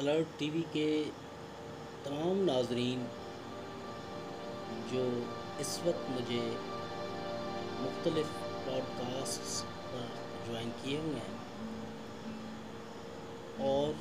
Alert 0.00 0.26
TV 0.38 0.62
के 0.62 1.04
तमाम 2.04 2.36
नाजरीन, 2.36 3.00
जो 4.92 5.02
इस 5.60 5.80
वक्त 5.84 6.06
मुझे 6.10 6.58
मुख्तलिफ़ 7.80 8.30
पॉडकास्ट 8.36 9.64
पर 9.64 10.06
ज्वाइन 10.46 10.70
किए 10.70 11.00
हुए 11.00 11.14
हैं 11.14 11.36
और 13.60 13.94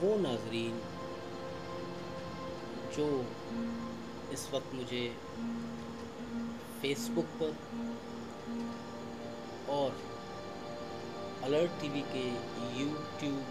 वो 0.00 0.18
नाजरीन 0.18 0.80
जो 2.96 3.26
इस 4.32 4.50
वक्त 4.52 4.74
मुझे 4.74 5.16
फेसबुक 6.82 7.24
पर 7.24 7.56
और 9.72 10.17
अलर्ट 11.44 11.70
टीवी 11.80 12.00
के 12.12 12.22
यूट्यूब 12.80 13.42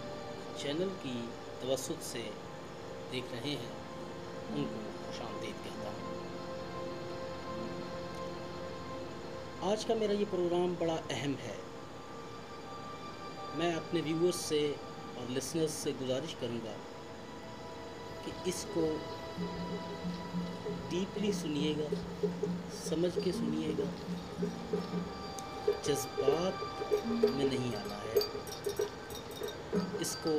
चैनल 0.62 0.88
की 1.02 1.12
तवसत 1.62 2.02
से 2.02 2.22
देख 3.12 3.30
रहे 3.32 3.52
हैं। 3.52 3.76
उनको 4.56 4.80
खुश 5.04 5.20
आमदीद 5.20 5.54
कहता 5.64 5.88
हूँ। 5.90 6.02
आज 9.72 9.84
का 9.84 9.94
मेरा 9.94 10.14
ये 10.14 10.24
प्रोग्राम 10.24 10.74
बड़ा 10.74 10.96
अहम 11.10 11.34
है। 11.44 11.56
मैं 13.58 13.72
अपने 13.74 14.00
व्यूअर्स 14.00 14.40
से 14.40 14.60
और 15.18 15.30
लिसनर्स 15.30 15.78
से 15.84 15.92
गुजारिश 16.00 16.34
करूँगा 16.40 16.74
कि 18.24 18.50
इसको 18.50 18.84
डीपली 20.90 21.32
सुनिएगा, 21.32 21.88
समझ 22.80 23.12
के 23.24 23.32
सुनिएगा। 23.32 23.88
जज्बात 25.86 26.54
में 27.04 27.44
नहीं 27.44 27.74
आना 27.76 27.96
है। 28.04 28.14
इसको 30.00 30.30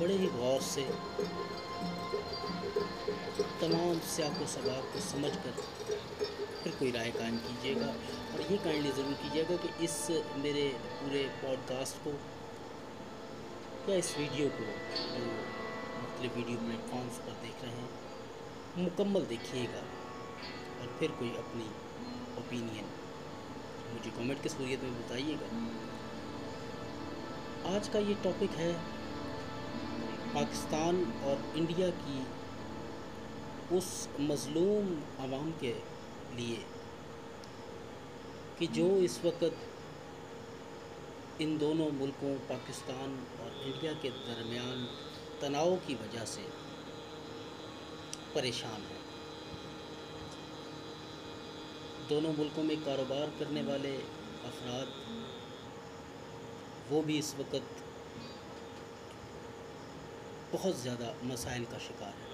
बड़े 0.00 0.16
ही 0.16 0.26
गौर 0.34 0.60
से 0.62 0.82
तमाम 3.60 3.98
सियाक 4.08 4.46
सबाब 4.48 4.84
को 4.92 5.00
समझ 5.00 5.30
कर 5.36 5.54
फिर 6.62 6.72
कोई 6.78 6.90
राय 6.90 7.10
कायम 7.10 7.36
कीजिएगा 7.46 7.86
और 7.86 8.40
ये 8.50 8.56
काइंडली 8.58 8.90
ज़रूर 8.92 9.14
कीजिएगा 9.22 9.56
कि 9.56 9.84
इस 9.84 9.96
मेरे 10.38 10.68
पूरे 10.92 11.22
पॉडकास्ट 11.42 12.04
को 12.04 12.12
या 13.90 13.96
इस 13.96 14.16
वीडियो 14.18 14.48
को 14.48 14.64
जो 14.64 15.24
मुख्तलिफ़ 16.00 16.34
वीडियो 16.36 16.58
प्लेटफॉर्म्स 16.58 17.18
पर 17.18 17.40
देख 17.42 17.64
रहे 17.64 17.72
हैं, 17.72 17.90
मुकम्मल 18.78 19.24
देखिएगा 19.26 19.82
और 20.80 20.96
फिर 20.98 21.10
कोई 21.20 21.30
अपनी 21.38 21.66
ओपिनियन 22.38 22.86
मुझे 23.92 24.10
कमेंट 24.10 24.42
के 24.42 24.48
सूरियत 24.48 24.82
में 24.82 24.94
बताइएगा? 24.98 25.48
आज 27.66 27.88
का 27.88 27.98
ये 28.00 28.14
टॉपिक 28.24 28.50
है 28.56 28.72
पाकिस्तान 30.34 31.02
और 31.24 31.42
इंडिया 31.56 31.88
की 31.98 32.18
उस 33.76 33.88
मज़लूम 34.20 34.88
आवाम 35.20 35.50
के 35.60 35.72
लिए 36.36 36.64
कि 38.58 38.66
जो 38.78 38.86
इस 39.00 39.20
वक्त 39.24 39.52
इन 41.40 41.56
दोनों 41.58 41.90
मुल्कों, 41.92 42.34
पाकिस्तान 42.48 43.14
और 43.40 43.50
इंडिया 43.64 43.92
के 43.92 44.10
दरमियान 44.10 44.84
तनाव 45.42 45.76
की 45.86 45.94
वजह 45.94 46.24
से 46.24 46.44
परेशान 48.34 48.80
है। 48.82 49.01
दोनों 52.12 52.32
मुल्कों 52.34 52.62
में 52.62 52.76
कारोबार 52.84 53.30
करने 53.38 53.60
वाले 53.62 53.90
अफराद, 54.46 54.88
वो 56.90 56.98
भी 57.02 57.14
इस 57.18 57.34
वक्त 57.36 57.78
बहुत 60.52 60.74
ज़्यादा 60.78 61.12
मसाइल 61.24 61.64
का 61.64 61.78
शिकार 61.78 62.14
है। 62.14 62.26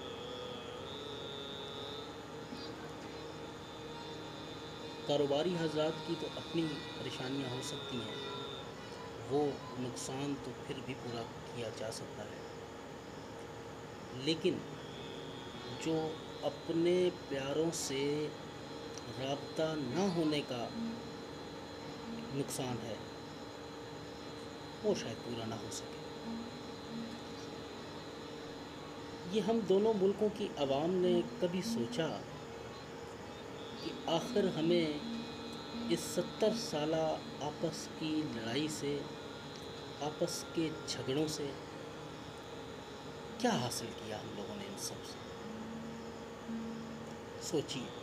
कारोबारी 5.07 5.53
हजरात 5.55 6.01
की 6.07 6.15
तो 6.15 6.27
अपनी 6.37 6.63
परेशानियाँ 6.97 7.49
हो 7.49 7.61
सकती 7.69 7.97
हैं, 7.99 8.17
वो 9.29 9.41
नुकसान 9.79 10.33
तो 10.45 10.51
फिर 10.65 10.83
भी 10.87 10.93
पूरा 10.97 11.23
किया 11.47 11.69
जा 11.79 11.89
सकता 11.93 12.23
है। 12.23 12.39
लेकिन 14.25 14.59
जो 15.85 15.95
अपने 16.45 16.95
प्यारों 17.29 17.69
से 17.77 18.03
रबता 19.21 19.67
ना 19.75 20.03
होने 20.13 20.41
का 20.51 20.61
नुकसान 22.35 22.77
है। 22.77 22.97
वो 24.83 24.93
शायद 24.95 25.17
पूरा 25.17 25.45
ना 25.45 25.55
हो 25.55 25.69
सके। 25.71 25.97
ये 29.35 29.41
हम 29.41 29.61
दोनों 29.61 29.93
मुल्कों 29.93 30.29
की 30.29 30.49
आवाम 30.59 30.91
ने 31.01 31.13
कभी 31.41 31.61
सोचा 31.61 32.07
कि 33.81 33.91
आखिर 34.09 34.47
हमें 34.47 34.87
इस 35.91 35.99
सत्तर 36.15 36.53
साल 36.55 36.93
आपस 36.93 37.87
की 37.93 38.11
लड़ाई 38.35 38.67
से, 38.69 38.93
आपस 40.03 40.43
के 40.55 40.69
झगड़ों 40.87 41.27
से 41.27 41.47
क्या 43.41 43.51
हासिल 43.53 43.87
किया 43.87 44.17
हम 44.19 44.29
लोगों 44.37 44.55
ने 44.55 44.65
इन 44.65 44.77
सबसे 44.79 45.17
सोचिए। 47.47 47.98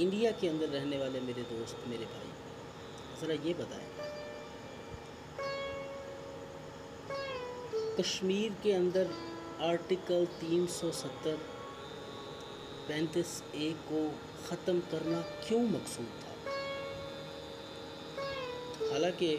इंडिया 0.00 0.30
के 0.30 0.48
अंदर 0.48 0.68
रहने 0.68 0.98
वाले 0.98 1.20
मेरे 1.20 1.42
दोस्त, 1.42 1.76
मेरे 1.88 2.04
भाई, 2.04 2.30
ज़रा 3.20 3.34
ये 3.34 3.54
बताएँ। 3.54 3.88
कश्मीर 8.00 8.56
के 8.62 8.72
अंदर 8.72 9.10
आर्टिकल 9.60 10.26
370 10.40 11.36
पैंतीस 12.88 13.42
ए 13.54 13.70
को 13.88 14.00
ख़त्म 14.48 14.80
करना 14.80 15.20
क्यों 15.20 15.60
मकसूद 15.60 16.06
था? 16.06 16.32
हालाँकि 18.92 19.36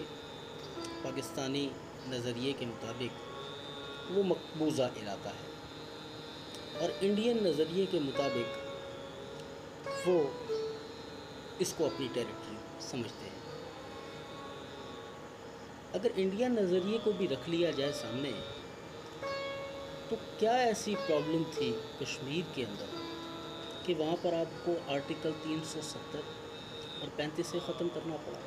पाकिस्तानी 1.04 1.72
नज़रिए 2.10 2.54
के 2.54 2.66
मुताबिक 2.66 3.12
वो 4.12 4.24
मकबूजा 4.24 4.88
इलाका 4.98 5.30
है 5.30 6.82
और 6.82 7.06
इंडियन 7.06 7.48
नज़रिए 7.48 7.86
के 7.86 8.00
मुताबिक 8.00 8.65
वो 10.08 10.18
इसको 11.62 11.86
अपनी 11.86 12.08
टेरिटरी 12.08 12.58
समझते 12.82 13.26
हैं। 13.26 13.44
अगर 15.96 16.20
इंडिया 16.20 16.48
नज़रिए 16.50 16.98
को 16.98 17.12
भी 17.14 17.28
रख 17.28 17.48
लिया 17.50 17.72
जाए 17.72 17.92
सामने 17.92 18.32
तो 20.10 20.16
क्या 20.40 20.54
ऐसी 20.64 20.96
प्रॉब्लम 20.96 21.44
थी 21.52 21.72
कश्मीर 22.02 22.46
के 22.56 22.64
अंदर 22.64 22.90
कि 23.86 23.94
वहाँ 23.94 24.16
पर 24.16 24.34
आपको 24.34 24.74
आर्टिकल 24.94 25.32
370 25.44 26.24
और 27.02 27.10
35 27.18 27.52
से 27.52 27.60
ख़त्म 27.60 27.88
करना 27.88 28.18
पड़ा? 28.18 28.40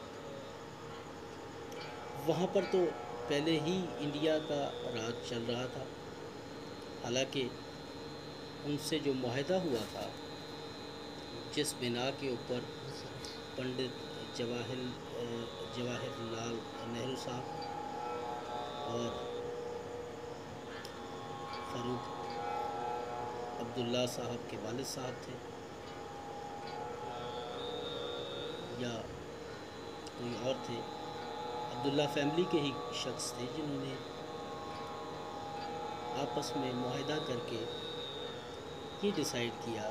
वहाँ 2.26 2.46
पर 2.46 2.64
तो 2.64 2.84
पहले 3.28 3.58
ही 3.60 3.76
इंडिया 4.04 4.38
का 4.38 4.60
राज 4.94 5.28
चल 5.30 5.42
रहा 5.52 5.66
था। 5.66 5.86
हालाँकि 7.04 7.42
उनसे 8.66 8.98
जो 8.98 9.14
माहिदा 9.14 9.58
हुआ 9.60 9.82
था 9.94 10.06
जिस 11.54 11.72
बिना 11.80 12.10
के 12.20 12.32
ऊपर 12.32 12.60
पंडित 13.58 13.94
जवाहर 14.38 14.82
जवाहरलाल 15.76 16.58
नेहरू 16.92 17.16
साहब 17.22 17.44
और 18.90 19.08
फ़ारूक 21.70 22.02
अब्दुल्ला 23.60 24.04
साहब 24.12 24.46
के 24.50 24.56
वालिद 24.64 24.86
साहब 24.86 25.22
थे 25.26 25.36
या 28.82 28.92
कोई 30.18 30.34
और 30.48 30.62
थे, 30.68 30.76
अब्दुल्ला 31.76 32.06
फैमिली 32.14 32.44
के 32.52 32.60
ही 32.66 32.72
शख्स 33.00 33.32
थे 33.38 33.46
जिन्होंने 33.56 33.96
आपस 36.22 36.52
में 36.56 36.72
माहिदा 36.74 37.16
करके 37.26 37.60
ये 39.06 39.10
डिसाइड 39.16 39.52
किया 39.64 39.82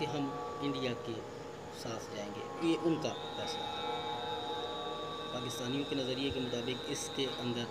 कि 0.00 0.06
हम 0.06 0.58
इंडिया 0.62 0.92
के 0.92 1.14
साथ 1.78 2.16
जाएँगे। 2.16 2.68
ये 2.68 2.76
उनका 2.76 3.08
फैसला 3.08 3.66
पाकिस्तानियों 5.34 5.84
के 5.84 5.96
नज़रिए 5.96 6.30
के 6.30 6.40
मुताबिक 6.40 6.86
इसके 6.88 7.24
अंदर 7.26 7.66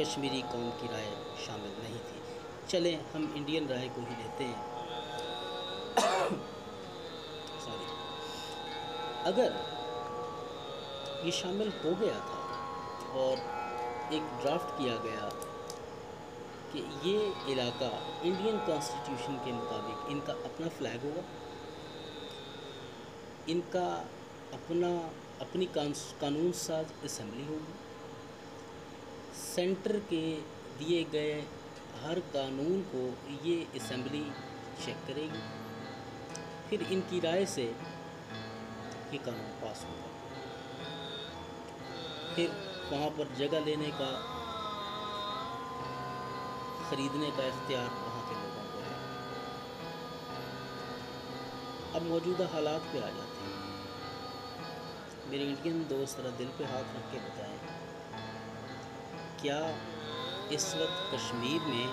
कश्मीरी 0.00 0.42
कौम 0.42 0.70
की 0.70 0.86
राय 0.86 1.06
शामिल 1.46 1.72
नहीं 1.82 1.98
थी। 1.98 2.22
चलें, 2.68 3.04
हम 3.12 3.34
इंडियन 3.36 3.68
राय 3.68 3.88
को 3.88 4.00
ही 4.00 4.16
लेते 4.16 4.44
हैं। 4.44 4.62
सॉरी 7.60 7.88
अगर 9.24 9.50
ये 11.24 11.32
शामिल 11.32 11.68
हो 11.68 11.94
गया 11.94 12.18
था 12.20 12.40
और 13.20 13.36
एक 14.14 14.22
ड्राफ्ट 14.22 14.78
किया 14.78 14.96
गया 14.96 15.28
कि 16.74 16.80
ये 16.80 17.18
इलाका 17.52 17.88
इंडियन 18.24 18.58
कॉन्स्टिट्यूशन 18.58 19.34
के 19.44 19.52
मुताबिक 19.52 20.10
इनका 20.10 20.32
अपना 20.32 20.68
फ्लैग 20.68 21.02
होगा। 21.02 21.22
इनका 23.48 23.86
अपना, 24.52 24.88
अपनी 25.40 25.66
कानून 26.20 26.52
साज 26.52 26.86
असम्बली 27.04 27.44
होगी। 27.46 27.74
सेंटर 29.34 29.98
के 29.98 30.22
दिए 30.78 31.04
गए 31.04 31.40
हर 32.02 32.20
कानून 32.20 32.80
को 32.94 33.02
ये 33.44 33.56
असम्बली 33.74 34.24
चेक 34.84 34.96
करेगी। 35.06 35.42
फिर 36.70 36.82
इनकी 36.82 37.20
राय 37.20 37.46
से 37.46 37.64
ये 37.64 39.18
कानून 39.18 39.50
पास 39.62 39.84
होगा। 39.84 40.10
फिर 42.34 42.48
वहाँ 42.92 43.10
पर 43.10 43.34
जगह 43.34 43.64
लेने 43.64 43.90
का 43.90 44.33
ख़रीदने 46.84 47.30
का 47.36 47.44
इख्तियार 47.46 47.88
वहाँ 47.98 48.22
के 48.28 48.34
लोगों 48.34 48.64
को 48.70 48.78
है। 48.80 48.94
अब 51.94 52.02
मौजूदा 52.08 52.46
हालात 52.52 52.82
पे 52.92 52.98
आ 53.00 53.10
जाते 53.10 53.40
हैं। 53.42 53.58
मेरे 55.30 55.44
इंडियन 55.44 55.76
दोस्त 55.88 56.14
ज़रा 56.18 56.30
दिल 56.38 56.50
पे 56.58 56.64
हाथ 56.66 56.86
रख 56.96 57.04
के 57.12 57.18
बताएँ, 57.20 57.58
क्या 59.40 59.60
इस 60.52 60.66
वक्त 60.76 60.98
कश्मीर 61.14 61.60
में 61.68 61.86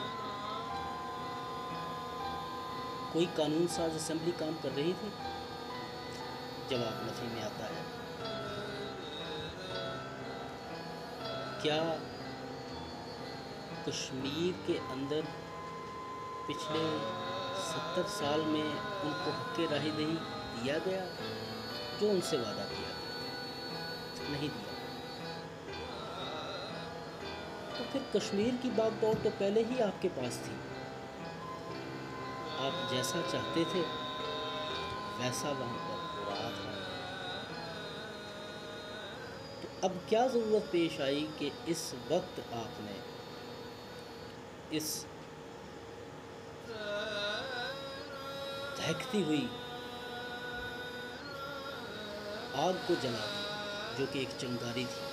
कोई 3.13 3.25
कानून 3.37 3.65
साज 3.69 3.95
असम्बली 3.95 4.33
काम 4.39 4.53
कर 4.63 4.71
रही 4.73 4.93
थी? 4.93 5.09
जवाब 6.69 6.95
नफी 7.05 7.27
में 7.29 7.41
आता 7.43 7.65
है। 7.65 7.81
क्या 11.61 11.79
कश्मीर 13.87 14.53
के 14.67 14.77
अंदर 14.93 15.27
पिछले 16.47 16.81
सत्तर 17.63 18.03
साल 18.11 18.41
में 18.45 18.63
उनको 18.63 19.31
हक 19.31 19.59
राही 19.71 19.91
नहीं 19.91 20.15
दिया 20.55 20.77
गया, 20.87 21.03
जो 21.99 22.09
उनसे 22.09 22.37
वादा 22.37 22.63
किया 22.65 22.89
गया। 22.89 24.31
नहीं 24.31 24.49
दिया 24.49 24.69
तो 27.71 27.91
फिर 27.91 28.01
कश्मीर 28.15 28.55
की 28.63 28.69
बागदौड़ 28.77 29.15
तो 29.19 29.29
पहले 29.31 29.63
ही 29.63 29.79
आपके 29.81 30.09
पास 30.17 30.37
थी। 30.45 30.55
आप 32.61 32.89
जैसा 32.91 33.21
चाहते 33.31 33.63
थे, 33.65 33.81
वैसा 35.19 35.51
वहाँ 35.51 35.79
पर 35.79 35.97
हो 36.09 36.29
रहा 36.29 36.49
था। 36.57 36.73
तो 39.61 39.87
अब 39.87 39.93
क्या 40.09 40.27
ज़रूरत 40.27 40.69
पेश 40.71 40.99
आई 41.01 41.23
कि 41.39 41.51
इस 41.67 41.83
वक्त 42.11 42.35
आपने 42.55 42.99
इस 44.73 45.05
दहकती 48.77 49.21
हुई 49.21 49.43
आग 52.57 52.75
को 52.87 52.95
जला 53.01 53.25
दी, 53.25 53.97
जो 53.97 54.05
कि 54.13 54.21
एक 54.21 54.31
चिंगारी 54.39 54.85
थी। 54.85 55.09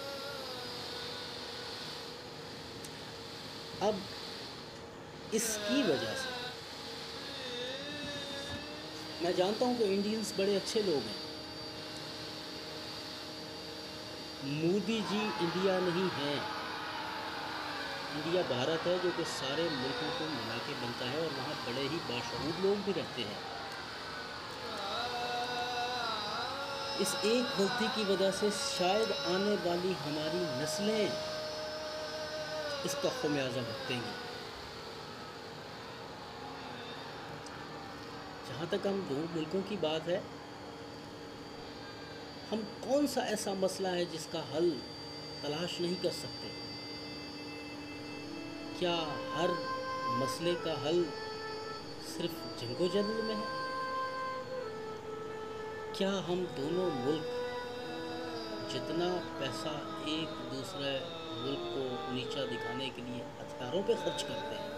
अब 3.88 4.00
इसकी 5.34 5.82
वजह 5.82 6.14
से 6.14 6.36
मैं 9.24 9.34
जानता 9.36 9.66
हूँ 9.66 9.76
कि 9.78 9.84
इंडियंस 9.84 10.34
बड़े 10.38 10.54
अच्छे 10.56 10.82
लोग 10.82 11.02
हैं। 11.02 11.16
मोदी 14.44 15.00
जी 15.10 15.22
इंडिया 15.44 15.78
नहीं 15.80 16.08
है। 16.16 16.57
इंडिया 18.08 18.42
भारत 18.44 18.86
है, 18.86 18.98
जो 19.02 19.10
कि 19.12 19.24
सारे 19.30 19.64
मुल्कों 19.70 20.10
को 20.18 20.24
मिला 20.26 20.58
के 20.66 20.74
बनता 20.82 21.08
है 21.10 21.20
और 21.20 21.32
वहाँ 21.34 21.54
बड़े 21.66 21.82
ही 21.84 21.98
बाशूर 22.08 22.62
लोग 22.64 22.84
भी 22.84 22.92
रहते 22.92 23.22
हैं। 23.22 23.40
इस 27.00 27.14
एक 27.24 27.58
गलती 27.58 27.88
की 27.96 28.04
वजह 28.04 28.30
से 28.38 28.50
शायद 28.52 29.12
आने 29.32 29.54
वाली 29.66 29.92
हमारी 29.98 30.40
नस्लें 30.62 31.04
इसका 32.86 33.08
खमियाजा 33.20 33.60
भुगतेंगी 33.60 34.14
जहाँ 38.48 38.66
तक 38.68 38.86
हम 38.86 39.00
दो 39.08 39.20
मुल्कों 39.34 39.62
की 39.62 39.76
बात 39.78 40.08
है, 40.08 40.22
हम 42.50 42.62
कौन 42.84 43.06
सा 43.06 43.20
ऐसा 43.30 43.54
मसला 43.56 43.88
है 43.90 44.04
जिसका 44.12 44.42
हल 44.52 44.70
तलाश 45.42 45.80
नहीं 45.80 45.96
कर 46.02 46.10
सकते? 46.12 46.50
क्या 48.78 48.96
हर 49.34 49.50
मसले 50.18 50.52
का 50.64 50.72
हल 50.82 50.98
सिर्फ़ 52.08 52.34
जंगोजदल 52.60 53.22
में 53.24 53.34
है? 53.34 53.46
क्या 55.96 56.10
हम 56.28 56.44
दोनों 56.58 56.84
मुल्क 56.96 57.26
जितना 58.72 59.08
पैसा 59.40 59.72
एक 60.10 60.36
दूसरे 60.52 60.92
मुल्क 61.38 61.66
को 61.72 61.82
नीचा 62.14 62.44
दिखाने 62.46 62.88
के 62.90 63.02
लिए 63.02 63.24
हथियारों 63.40 63.82
पे 63.82 63.94
खर्च 63.96 64.22
करते 64.22 64.54
हैं, 64.54 64.70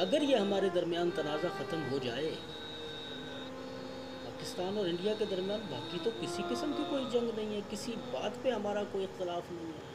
अगर 0.00 0.22
ये 0.24 0.36
हमारे 0.36 0.70
दरमियान 0.70 1.10
तनाज़ा 1.12 1.48
ख़त्म 1.58 1.80
हो 1.90 1.98
जाए, 2.04 2.30
पाकिस्तान 4.24 4.78
और 4.78 4.88
इंडिया 4.88 5.14
के 5.14 5.26
दरमियान 5.26 5.68
बाकी 5.70 6.04
तो 6.04 6.10
किसी 6.20 6.48
किस्म 6.48 6.72
की 6.72 6.90
कोई 6.90 7.04
जंग 7.12 7.36
नहीं 7.36 7.54
है, 7.54 7.62
किसी 7.70 7.92
बात 8.12 8.42
पे 8.42 8.50
हमारा 8.50 8.84
कोई 8.92 9.04
इख्तलाफ 9.04 9.52
नहीं 9.52 9.66
है। 9.68 9.94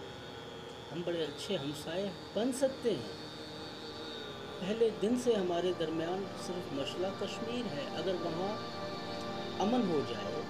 हम 0.92 1.04
बड़े 1.04 1.20
अच्छे 1.24 1.56
हमसाए 1.56 2.04
बन 2.36 2.52
सकते 2.54 2.92
हैं। 2.92 3.12
पहले 4.62 4.90
दिन 5.02 5.18
से 5.20 5.34
हमारे 5.36 5.72
दरमियान 5.80 6.26
सिर्फ़ 6.46 6.74
मसला 6.76 7.10
कश्मीर 7.22 7.66
है। 7.68 7.86
अगर 8.02 8.16
वहाँ 8.24 8.50
अमन 9.62 9.88
हो 9.90 10.02
जाए 10.10 10.42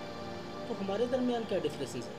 तो 0.68 0.74
हमारे 0.76 1.08
दरमियान 1.08 1.46
क्या 1.46 1.60
डिफरेंसेस 1.60 2.06
है? 2.06 2.16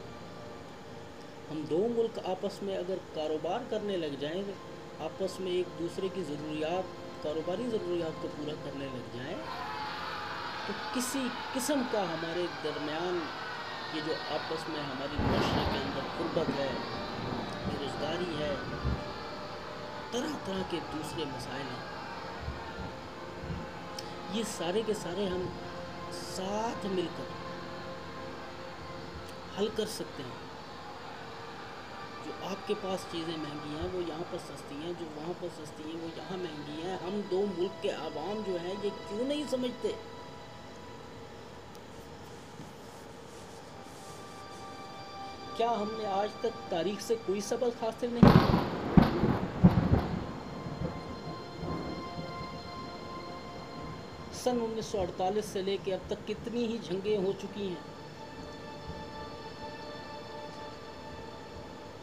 हम 1.51 1.65
दो 1.67 1.79
मुल्क 1.91 2.23
आपस 2.29 2.61
में 2.63 2.77
अगर 2.77 3.03
कारोबार 3.17 3.67
करने 3.71 3.97
लग 3.97 4.19
जाएँ, 4.21 4.45
आपस 5.03 5.37
में 5.41 5.51
एक 5.53 5.69
दूसरे 5.79 6.09
की 6.09 6.23
ज़रूरियात, 6.25 6.97
कारोबारी 7.25 7.69
ज़रूरियात 7.71 8.23
को 8.23 8.29
पूरा 8.37 8.55
करने 8.65 8.87
लग 8.89 9.13
जाएँ 9.17 9.37
तो 10.65 10.73
किसी 10.95 11.29
किस्म 11.55 11.83
का 11.93 12.03
हमारे 12.09 12.47
दरमियान 12.65 13.23
ये 13.95 14.01
जो 14.03 14.15
आपस 14.35 14.69
में 14.71 14.81
हमारी 14.81 15.17
माशरे 15.23 15.65
के 15.73 15.79
अंदर 15.79 16.05
गुर्बत 16.19 16.55
है 16.59 16.71
बेरोज़गारी 18.13 18.35
है। 18.37 18.57
तरह 20.13 20.35
तरह 20.47 20.63
के 20.63 20.77
दूसरे 20.77 21.25
मसाइल 21.25 21.67
हैं। 21.67 21.83
ये 24.35 24.45
सारे 24.45 24.83
के 24.83 24.95
सारे 24.95 25.27
हम 25.27 25.53
साथ 26.13 26.87
मिलकर 26.87 27.27
हल 29.59 29.69
कर 29.69 29.87
सकते 29.87 30.23
हैं। 30.23 30.41
जो 32.25 32.49
आपके 32.49 32.75
पास 32.75 33.07
चीज़ें 33.13 33.37
महँगी 33.37 33.75
हैं, 33.77 33.93
वो 33.93 34.01
यहाँ 34.01 34.23
पर 34.23 34.39
सस्ती 34.39 34.75
हैं, 34.75 34.99
जो 34.99 35.07
वहाँ 35.21 35.35
पर 35.35 35.49
सस्ती 35.49 35.83
हैं, 35.83 36.01
वो 36.01 36.09
यहाँ 36.19 36.39
महँगी 36.39 36.83
हैं। 36.83 37.01
हम 37.01 37.23
दो 37.23 37.47
मुल्क 37.47 37.73
के 37.83 37.89
आवाम 37.89 38.43
जो 38.43 38.59
हैं, 38.59 38.83
ये 38.83 38.91
क्यों 38.91 39.25
नहीं 39.25 39.47
समझते? 39.47 39.95
क्या 45.57 45.71
हमने 45.71 46.05
आज 46.07 46.31
तक 46.43 46.53
तारीख 46.71 47.01
से 47.01 47.15
कोई 47.17 47.41
सबक 47.41 47.83
हासिल 47.83 48.11
नहीं 48.15 48.31
सन 54.35 54.61
1948 54.61 55.43
से 55.45 55.63
लेकर 55.63 55.93
अब 55.93 56.09
तक 56.11 56.25
कितनी 56.27 56.65
ही 56.67 56.79
जंगें 56.87 57.25
हो 57.25 57.33
चुकी 57.43 57.69
हैं। 57.69 57.85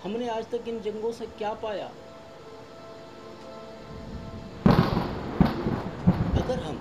हमने 0.03 0.29
आज 0.29 0.49
तक 0.51 0.67
इन 0.67 0.79
जंगों 0.81 1.11
से 1.11 1.25
क्या 1.37 1.53
पाया? 1.63 1.89
अगर 6.43 6.63
हम 6.63 6.79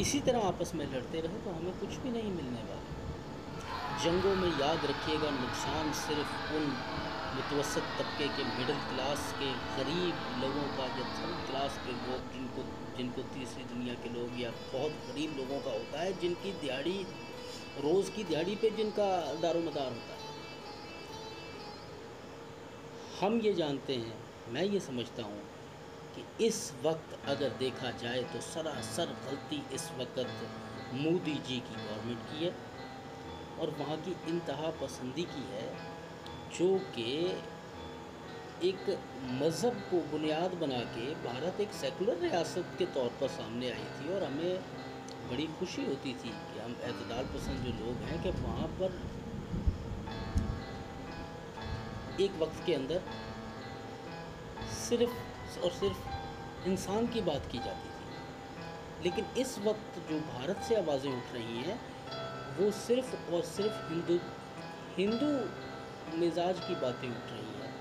इसी 0.00 0.20
तरह 0.20 0.46
आपस 0.48 0.74
में 0.74 0.86
लड़ते 0.86 1.20
रहे 1.20 1.38
तो 1.44 1.50
हमें 1.50 1.78
कुछ 1.80 1.96
भी 1.96 2.10
नहीं 2.10 2.32
मिलने 2.32 2.62
वाला। 2.62 2.93
जंगों 4.02 4.34
में 4.34 4.48
याद 4.60 4.84
रखिएगा 4.86 5.28
नुकसान 5.32 5.92
सिर्फ़ 5.96 6.54
उन 6.56 6.64
मुतवसत 7.34 7.84
तबके 7.98 8.26
के 8.36 8.44
मिडिल 8.46 8.80
क्लास 8.88 9.22
के 9.38 9.50
गरीब 9.76 10.14
लोगों 10.42 10.66
का 10.76 10.86
या 10.98 11.04
थर्ड 11.12 11.46
क्लास 11.46 11.78
के 11.86 11.92
लोग 11.92 12.32
जिनको 12.32 12.64
जिनको 12.96 13.22
तीसरी 13.34 13.64
दुनिया 13.64 13.94
के 14.02 14.12
लोग 14.14 14.40
या 14.40 14.50
बहुत 14.50 14.98
गरीब 15.06 15.36
लोगों 15.38 15.60
का 15.60 15.70
होता 15.70 16.00
है, 16.00 16.12
जिनकी 16.20 16.52
दिहाड़ी, 16.60 16.98
रोज़ 17.84 18.10
की 18.10 18.24
दिहाड़ी 18.24 18.54
पे 18.56 18.70
जिनका 18.76 19.08
दारोमदार 19.42 19.88
होता 19.88 20.12
है। 20.12 20.22
हम 23.20 23.40
ये 23.40 23.52
जानते 23.54 23.94
हैं, 23.96 24.18
मैं 24.52 24.64
ये 24.64 24.80
समझता 24.80 25.22
हूँ 25.22 25.42
कि 26.14 26.46
इस 26.46 26.60
वक्त 26.84 27.18
अगर 27.28 27.56
देखा 27.58 27.90
जाए 28.02 28.22
तो 28.32 28.40
सरासर 28.42 29.16
गलती 29.24 29.62
इस 29.74 29.90
वक्त 29.98 30.30
मोदी 30.94 31.34
जी 31.48 31.58
की 31.60 31.74
गवर्नमेंट 31.76 32.30
की 32.30 32.44
है। 32.44 32.52
और 33.60 33.70
वहाँ 33.78 33.96
की 33.98 34.16
इंतहा 34.28 34.70
पसंदी 34.80 35.22
की 35.24 35.44
है, 35.50 35.66
जो 36.58 36.68
कि 36.94 37.10
एक 38.62 38.82
मज़हब 39.40 39.80
को 39.90 40.00
बुनियाद 40.10 40.54
बना 40.54 40.78
के 40.92 41.06
भारत 41.24 41.60
एक 41.60 41.72
सेकुलर 41.72 42.18
रियासत 42.18 42.76
के 42.78 42.86
तौर 42.94 43.08
पर 43.20 43.28
सामने 43.28 43.70
आई 43.70 43.86
थी 43.96 44.12
और 44.14 44.24
हमें 44.24 44.54
बड़ी 45.30 45.46
खुशी 45.58 45.84
होती 45.84 46.12
थी 46.14 46.30
कि 46.30 46.60
हम 46.60 46.76
अतदाल 46.84 47.24
पसंद 47.34 47.64
जो 47.64 47.72
लोग 47.78 48.02
हैं 48.08 48.22
कि 48.22 48.30
वहाँ 48.40 48.68
पर 48.80 49.00
एक 52.22 52.32
वक्त 52.40 52.64
के 52.66 52.74
अंदर 52.74 53.02
सिर्फ़ 54.78 55.60
और 55.64 55.70
सिर्फ़ 55.70 56.68
इंसान 56.68 57.06
की 57.06 57.20
बात 57.20 57.48
की 57.52 57.58
जाती 57.58 57.88
थी। 57.88 59.02
लेकिन 59.04 59.26
इस 59.38 59.58
वक्त 59.58 59.98
जो 60.10 60.18
भारत 60.28 60.62
से 60.68 60.76
आवाज़ें 60.76 61.10
उठ 61.12 61.32
रही 61.34 61.58
हैं 61.58 61.80
वो 62.58 62.70
सिर्फ़ 62.70 63.14
और 63.34 63.42
सिर्फ़ 63.44 63.76
हिंदू 63.88 64.18
हिंदू 64.98 66.18
मिजाज 66.18 66.60
की 66.60 66.74
बातें 66.80 67.08
उठ 67.08 67.30
रही 67.30 67.54
हैं। 67.60 67.72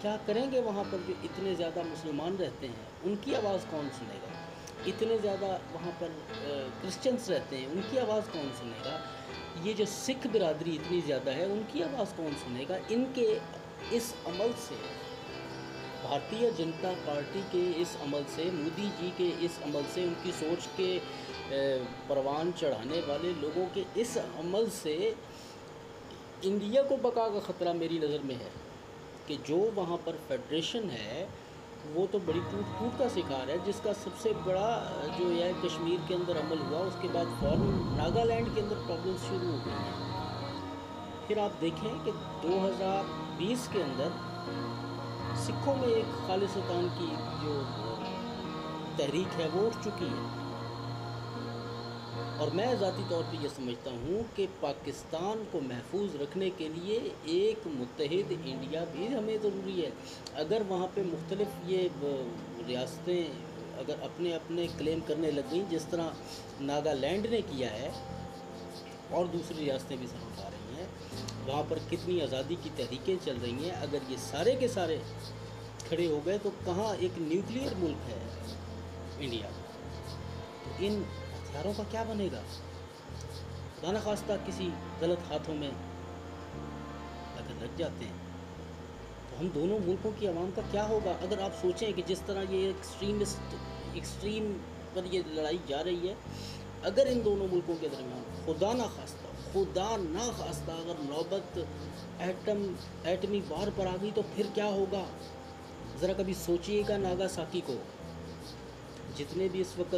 क्या 0.00 0.16
करेंगे 0.26 0.60
वहाँ 0.62 0.84
पर 0.84 1.02
जो 1.08 1.14
इतने 1.24 1.54
ज़्यादा 1.54 1.82
मुसलमान 1.82 2.36
रहते 2.36 2.66
हैं? 2.66 2.86
उनकी 3.04 3.34
आवाज़ 3.34 3.66
कौन 3.66 3.88
सुनेगा? 3.98 4.30
इतने 4.88 5.18
ज़्यादा 5.18 5.46
वहाँ 5.74 5.92
पर 6.00 6.12
क्रिश्चियंस 6.80 7.28
रहते 7.30 7.56
हैं, 7.56 7.68
उनकी 7.68 7.98
आवाज़ 7.98 8.24
कौन 8.32 8.50
सुनेगा? 8.58 8.94
ये 9.64 9.74
जो 9.74 9.84
सिख 9.92 10.26
बिरादरी 10.26 10.74
इतनी 10.74 11.00
ज़्यादा 11.02 11.32
है, 11.32 11.46
उनकी 11.52 11.82
आवाज़ 11.82 12.14
कौन 12.16 12.34
सुनेगा? 12.44 12.76
इनके 12.90 13.26
इस 13.96 14.12
अमल 14.26 14.52
से, 14.66 14.76
भारतीय 16.02 16.50
जनता 16.58 16.92
पार्टी 17.06 17.42
के 17.52 17.62
इस 17.82 17.96
अमल 18.02 18.24
से, 18.36 18.50
मोदी 18.52 18.88
जी 19.00 19.10
के 19.18 19.28
इस 19.46 19.62
अमल 19.62 19.84
से, 19.94 20.06
उनकी 20.06 20.32
सोच 20.32 20.66
के 20.76 20.88
परवान 22.08 22.52
चढ़ाने 22.52 23.00
वाले 23.00 23.32
लोगों 23.40 23.66
के 23.74 23.84
इस 24.00 24.16
अमल 24.18 24.68
से 24.74 24.94
इंडिया 26.44 26.82
को 26.82 26.96
बका 26.98 27.28
का 27.28 27.40
ख़तरा 27.42 27.72
मेरी 27.72 27.98
नज़र 27.98 28.22
में 28.24 28.34
है 28.34 28.50
कि 29.28 29.36
जो 29.46 29.56
वहाँ 29.76 29.96
पर 30.06 30.18
फेडरेशन 30.28 30.88
है, 30.90 31.28
वो 31.94 32.06
तो 32.06 32.18
बड़ी 32.20 32.40
टूट 32.40 32.66
फूट 32.78 32.98
का 32.98 33.08
शिकार 33.08 33.50
है, 33.50 33.64
जिसका 33.64 33.92
सबसे 33.94 34.32
बड़ा 34.46 34.70
जो 35.18 35.28
है 35.30 35.52
कश्मीर 35.62 36.00
के 36.08 36.14
अंदर 36.14 36.36
अमल 36.36 36.58
हुआ, 36.60 36.78
उसके 36.82 37.08
बाद 37.08 37.26
फ़ौर 37.40 37.58
नागालैंड 37.98 38.54
के 38.54 38.60
अंदर 38.60 38.76
प्रॉब्लम 38.86 39.16
शुरू 39.26 39.52
हो 39.52 39.58
गई 39.66 39.80
हैं। 39.82 39.94
फिर 41.28 41.38
आप 41.38 41.58
देखें 41.60 41.90
कि 42.04 42.12
2020 42.42 43.66
के 43.68 43.82
अंदर 43.82 44.10
सिखों 45.44 45.74
में 45.76 45.88
एक 45.88 46.10
खालिस्तान 46.26 46.88
की 46.98 47.08
जो 47.44 47.54
तहरीक 48.98 49.40
है, 49.40 49.48
वो 49.48 49.66
उठ 49.66 49.74
चुकी 49.84 50.10
है। 50.10 50.45
और 52.36 52.50
मैं 52.54 52.66
ज़ाती 52.78 53.08
तौर 53.08 53.22
पे 53.24 53.42
ये 53.42 53.48
समझता 53.48 53.90
हूँ 53.92 54.22
कि 54.36 54.46
पाकिस्तान 54.62 55.44
को 55.52 55.60
महफूज 55.62 56.16
रखने 56.22 56.48
के 56.58 56.68
लिए 56.70 56.96
एक 57.34 57.66
मुतहद 57.76 58.32
इंडिया 58.32 58.84
भी 58.92 59.06
हमें 59.06 59.40
ज़रूरी 59.42 59.80
है। 59.80 59.92
अगर 60.36 60.62
वहाँ 60.70 60.86
पे 60.96 61.02
मुख्तलिफ़ 61.04 61.54
ये 61.68 61.90
रियासतें 62.66 63.78
अगर 63.78 64.00
अपने 64.02 64.32
अपने 64.32 64.66
क्लेम 64.76 65.00
करने 65.08 65.30
लग 65.30 65.50
गई, 65.50 65.62
जिस 65.70 65.90
तरह 65.90 66.12
नागालैंड 66.62 67.26
ने 67.30 67.40
किया 67.48 67.70
है, 67.70 67.90
और 69.14 69.26
दूसरी 69.28 69.58
रियासतें 69.58 69.98
भी 69.98 70.06
सर 70.06 70.28
उठा 70.28 70.48
रही 70.48 70.76
हैं, 70.76 70.88
वहाँ 71.48 71.62
पर 71.64 71.78
कितनी 71.90 72.20
आज़ादी 72.20 72.56
की 72.56 72.70
तहरीकें 72.78 73.16
चल 73.26 73.36
रही 73.38 73.64
हैं, 73.64 73.74
अगर 73.82 74.10
ये 74.10 74.16
सारे 74.20 74.54
के 74.56 74.68
सारे 74.70 75.00
खड़े 75.90 76.06
हो 76.06 76.20
गए 76.26 76.38
तो 76.38 76.50
कहाँ 76.66 76.94
एक 76.96 77.18
न्यूक्लियर 77.28 77.74
मुल्क 77.78 78.08
है 78.08 78.20
इंडिया? 79.20 79.50
तो 80.64 80.84
इन 80.84 81.04
हथियारों 81.56 81.72
का 81.74 81.84
क्या 81.90 82.02
बनेगा? 82.04 82.40
खुदा 83.76 84.00
खास्ता 84.00 84.36
किसी 84.46 84.64
गलत 85.00 85.20
हाथों 85.28 85.54
में 85.54 85.68
अगर 85.68 87.54
लग 87.62 87.76
जाते 87.78 88.04
हैं 88.04 88.18
तो 89.28 89.36
हम 89.36 89.48
दोनों 89.50 89.78
मुल्कों 89.86 90.12
की 90.12 90.26
आवाम 90.26 90.50
का 90.52 90.62
क्या 90.70 90.82
होगा? 90.84 91.12
अगर 91.22 91.40
आप 91.40 91.52
सोचें 91.54 91.92
कि 91.94 92.02
जिस 92.02 92.20
तरह 92.26 92.52
ये 92.52 92.60
एक्सट्रीमिस्ट 92.70 93.96
एक्सट्रीम 93.96 94.52
पर 94.94 95.08
ये 95.14 95.24
लड़ाई 95.30 95.60
जा 95.68 95.80
रही 95.80 96.08
है, 96.08 96.16
अगर 96.84 97.08
इन 97.08 97.22
दोनों 97.22 97.48
मुल्कों 97.48 97.76
के 97.76 97.88
दरमियान 97.88 98.44
खुदा 98.46 98.72
ना 98.74 98.86
खास्ता 98.96 99.34
खुदा 99.52 99.88
ना 99.98 100.28
खास्ता 100.38 100.72
अगर 100.74 101.02
नौबत 101.04 101.58
एटम, 102.22 102.58
एटमी 103.08 103.40
वार 103.50 103.70
पर 103.78 103.86
आ 103.86 103.96
गई 103.96 104.10
तो 104.12 104.22
फिर 104.36 104.46
क्या 104.54 104.68
होगा? 104.78 105.04
ज़रा 106.00 106.14
कभी 106.14 106.34
सोचिएगा 106.36 106.96
नागा 107.00 107.26
साकी 107.32 107.60
को। 107.60 107.82
जितने 109.16 109.48
भी 109.48 109.60
इस 109.60 109.74
वक्त 109.78 109.94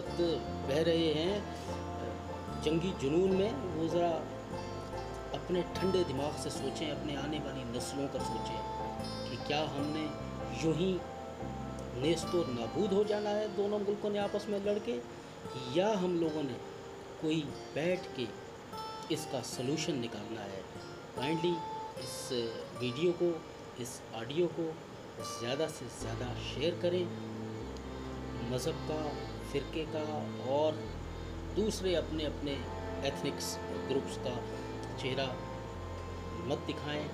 बह 0.69 0.83
रहे 0.83 1.13
हैं, 1.15 1.37
जंगी 2.65 2.93
जुनून 3.01 3.37
में, 3.37 3.53
वो 3.77 3.89
ज़रा 3.89 4.09
अपने 5.35 5.63
ठंडे 5.77 6.05
दिमाग 6.05 6.39
से 6.43 6.51
सोचें, 6.51 6.91
अपने 6.91 7.17
आने 7.17 7.39
वाली 7.39 7.65
नस्लों 7.77 8.09
का 8.09 8.25
सोचें 8.25 8.59
कि 9.31 9.37
क्या 9.47 9.61
हमने 9.77 10.05
यूँ 10.63 10.75
ही 10.75 10.93
नेस्त 10.93 12.25
नेस्तो 12.25 12.43
नाबूद 12.49 12.93
हो 12.93 13.03
जाना 13.05 13.31
है 13.31 13.47
दोनों 13.57 13.79
मुल्कों 13.79 14.11
ने 14.11 14.19
आपस 14.19 14.47
में 14.51 14.59
लड़के? 14.65 14.93
या 15.77 15.89
हम 15.97 16.19
लोगों 16.21 16.43
ने 16.43 16.57
कोई 17.23 17.41
बैठ 17.75 18.07
के 18.17 18.27
इसका 19.15 19.41
सलूशन 19.43 19.99
निकालना 19.99 20.41
है? 20.41 20.63
काइंडली 21.17 21.53
इस 22.03 22.29
वीडियो 22.81 23.13
को, 23.23 23.31
इस 23.83 24.01
ऑडियो 24.15 24.47
को 24.59 24.67
ज़्यादा 25.41 25.67
से 25.69 25.87
ज़्यादा 26.01 26.35
शेयर 26.45 26.79
करें। 26.83 27.03
मज़हब 28.53 28.79
का, 28.89 29.01
फ़िरके 29.53 29.85
का 29.85 30.05
और 30.53 30.79
दूसरे 31.57 31.95
अपने 31.95 32.25
अपने 32.25 32.53
एथनिक्स 33.09 33.47
ग्रुप्स 33.89 34.17
का 34.17 34.35
चेहरा 35.03 35.27
मत 36.49 36.59
दिखाएँ। 36.67 37.05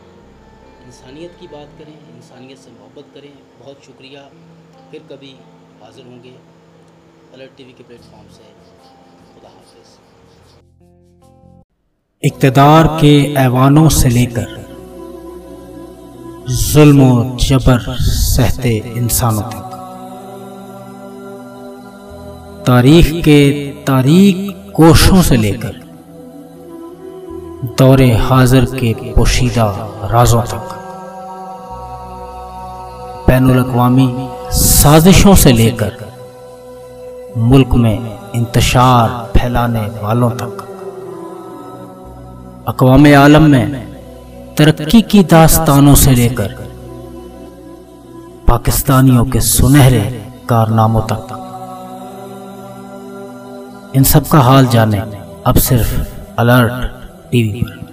इंसानियत 0.86 1.36
की 1.40 1.46
बात 1.46 1.68
करें, 1.78 1.94
इंसानियत 2.16 2.58
से 2.58 2.70
मोहब्बत 2.70 3.06
करें। 3.14 3.32
बहुत 3.60 3.84
शुक्रिया। 3.84 4.22
फिर 4.90 5.00
कभी 5.12 5.32
हाज़िर 5.82 6.04
होंगे। 6.06 6.34
अलर्ट 7.34 7.56
टीवी 7.56 7.72
के 7.72 7.84
प्लेटफॉर्म 7.84 8.28
से। 8.28 8.44
खुदा 9.34 9.48
हाफिज़। 9.48 9.92
इकतदार 12.22 12.86
के 13.00 13.14
ऐवानों 13.34 13.88
से 13.88 14.08
लेकर 14.08 14.62
जुल्म 16.48 17.36
जबर 17.38 17.96
सहते 18.00 18.76
इंसानों 18.96 19.42
तक। 19.42 19.63
तारीख 22.66 23.24
के 23.24 23.70
तारीख 23.70 24.36
कोशों 24.72 25.22
से 25.22 25.36
लेकर 25.36 25.74
दौरे 27.78 28.12
हाजिर 28.12 28.64
के 28.64 28.92
पोशीदा 29.12 29.66
राजों 30.12 30.42
तक। 30.42 30.72
बैन 33.28 33.50
अवी 33.50 34.28
साजिशों 34.50 35.34
से 35.34 35.52
लेकर 35.52 35.92
मुल्क 37.36 37.68
में 37.68 38.18
इंतशार 38.34 39.38
फैलाने 39.38 39.86
वालों 40.02 40.30
तक। 40.30 40.66
अकवाम 42.68 43.14
आलम 43.14 43.42
में 43.42 43.94
तरक्की 44.58 45.02
की 45.02 45.22
दास्तानों 45.24 45.94
से 45.94 46.10
लेकर 46.10 46.58
पाकिस्तानियों 48.48 49.24
के 49.24 49.40
सुनहरे 49.40 50.26
कारनामों 50.48 51.00
तक। 51.00 51.43
इन 53.96 54.04
सब 54.04 54.26
का 54.28 54.40
हाल 54.40 54.66
जाने। 54.66 54.98
अब 55.46 55.58
सिर्फ़ 55.58 55.94
अलर्ट 56.38 56.72
टीवी 57.30 57.62
पर। 57.62 57.83